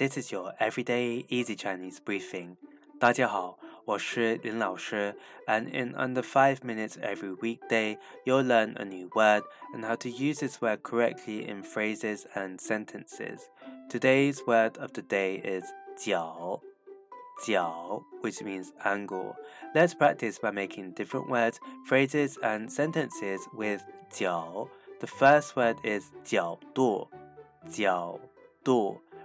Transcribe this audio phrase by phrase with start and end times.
[0.00, 2.56] This is your everyday easy Chinese briefing.
[2.98, 5.14] 大家好，我是林老师
[5.46, 9.42] ，and in under five minutes every weekday, you'll learn a new word
[9.74, 13.40] and how to use this word correctly in phrases and sentences.
[13.90, 15.64] Today's word of the day is
[15.98, 16.62] 角。
[17.44, 19.36] jiao, which means angle.
[19.74, 24.70] Let's practice by making different words, phrases, and sentences with jiao.
[25.00, 26.58] The first word is jiao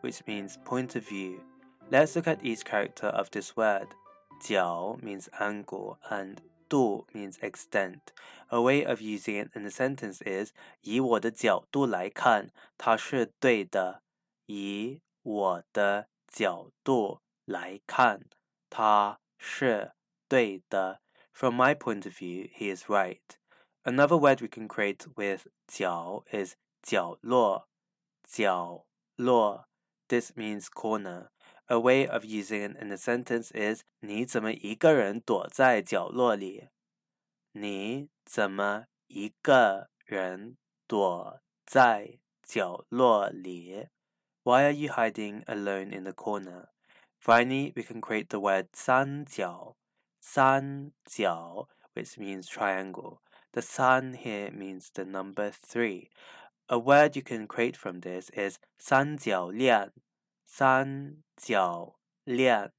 [0.00, 1.40] which means point of view.
[1.90, 3.88] Let's look at each character of this word.
[4.40, 8.12] 角 means angle and 度 means extent.
[8.50, 14.02] A way of using it in a sentence is 以我的角度来看，它是对的。
[14.46, 18.26] 以我的角度来看，
[18.68, 19.92] 它是
[20.28, 21.00] 对的。
[21.32, 23.20] From my point of view, he is right.
[23.84, 27.68] Another word we can create with 角 is 角落，
[28.24, 28.86] 角
[29.16, 29.67] 落。
[30.08, 31.30] this means corner.
[31.68, 36.68] A way of using it in a sentence is 你怎么一个人躲在角落里？
[37.52, 43.88] 你怎么一个人躲在角落里？
[44.42, 46.68] Why are you hiding alone in the corner?
[47.18, 49.76] Finally, we can create the word 三角,
[50.20, 53.22] 三角, which means triangle.
[53.52, 56.10] The sun here means the number three.
[56.68, 59.90] A word you can create from this is 三角恋,
[60.46, 62.70] 三角恋,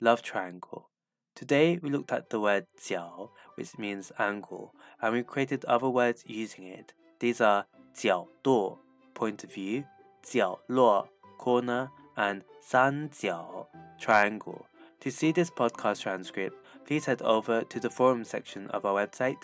[0.00, 0.90] love triangle.
[1.34, 6.22] Today we looked at the word 角, which means angle, and we created other words
[6.26, 6.92] using it.
[7.18, 8.78] These are 角度,
[9.14, 9.84] point of view,
[10.22, 13.66] 角落, corner, and 三角,
[13.98, 14.66] triangle.
[15.00, 19.42] To see this podcast transcript, please head over to the forum section of our website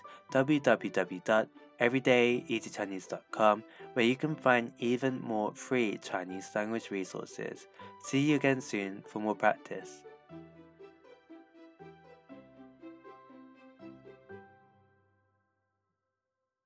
[1.80, 7.68] www.everydayeasychinese.com where you can find even more free Chinese language resources.
[8.04, 10.04] See you again soon for more practice.